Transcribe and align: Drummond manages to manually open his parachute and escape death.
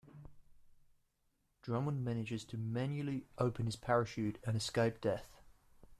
Drummond 1.61 2.03
manages 2.03 2.43
to 2.45 2.57
manually 2.57 3.27
open 3.37 3.67
his 3.67 3.75
parachute 3.75 4.39
and 4.43 4.57
escape 4.57 4.99
death. 4.99 5.43